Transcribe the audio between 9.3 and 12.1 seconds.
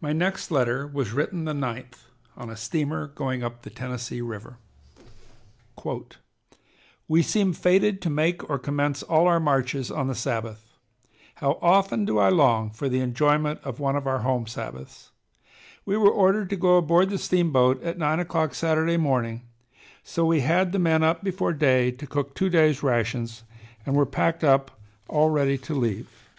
marches on the Sabbath. How often